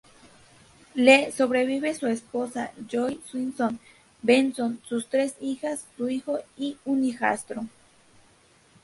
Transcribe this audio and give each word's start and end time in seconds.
Le 0.95 1.31
sobrevive 1.31 1.93
su 1.93 2.07
esposa, 2.07 2.71
Joy 2.89 3.21
Swinson-Benson, 3.27 4.81
sus 4.83 5.05
tres 5.09 5.35
hijas, 5.39 5.85
su 5.95 6.09
hijo 6.09 6.39
y 6.57 6.77
un 6.85 7.03
hijastro. 7.03 7.67